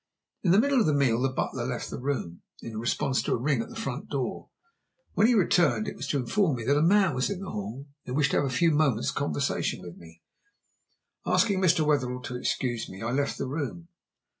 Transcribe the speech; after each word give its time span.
In 0.41 0.49
the 0.49 0.57
middle 0.57 0.79
of 0.79 0.87
the 0.87 0.95
meal 0.95 1.21
the 1.21 1.29
butler 1.29 1.63
left 1.63 1.91
the 1.91 1.99
room, 1.99 2.41
in 2.59 2.79
response 2.79 3.21
to 3.21 3.33
a 3.33 3.37
ring 3.39 3.61
at 3.61 3.69
the 3.69 3.75
front 3.75 4.09
door. 4.09 4.49
When 5.13 5.27
he 5.27 5.35
returned, 5.35 5.87
it 5.87 5.95
was 5.95 6.07
to 6.07 6.17
inform 6.17 6.55
me 6.55 6.63
that 6.63 6.75
a 6.75 6.81
man 6.81 7.13
was 7.13 7.29
in 7.29 7.39
the 7.39 7.51
hall, 7.51 7.85
who 8.07 8.15
wished 8.15 8.31
to 8.31 8.37
have 8.37 8.45
a 8.47 8.49
few 8.49 8.71
moments' 8.71 9.11
conversation 9.11 9.79
with 9.83 9.97
me. 9.97 10.23
Asking 11.23 11.59
Mr. 11.61 11.85
Wetherell 11.85 12.23
to 12.23 12.35
excuse 12.39 12.89
me, 12.89 13.03
I 13.03 13.11
left 13.11 13.37
the 13.37 13.45
room. 13.47 13.89